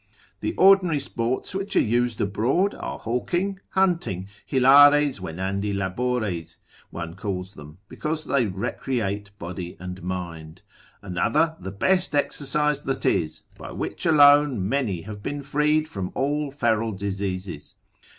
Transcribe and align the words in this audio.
The 0.39 0.55
ordinary 0.55 0.99
sports 0.99 1.53
which 1.53 1.75
are 1.75 1.79
used 1.79 2.19
abroad 2.19 2.73
are 2.73 2.97
hawking, 2.97 3.59
hunting, 3.73 4.27
hilares 4.49 5.19
venandi 5.19 5.75
labores, 5.75 6.57
one 6.89 7.13
calls 7.13 7.53
them, 7.53 7.77
because 7.87 8.25
they 8.25 8.47
recreate 8.47 9.29
body 9.37 9.77
and 9.79 10.01
mind, 10.01 10.63
another, 11.03 11.55
the 11.59 11.69
best 11.69 12.15
exercise 12.15 12.81
that 12.85 13.05
is, 13.05 13.43
by 13.59 13.71
which 13.73 14.07
alone 14.07 14.67
many 14.67 15.01
have 15.01 15.21
been 15.21 15.43
freed 15.43 15.87
from 15.87 16.11
all 16.15 16.49
feral 16.49 16.93
diseases. 16.93 17.75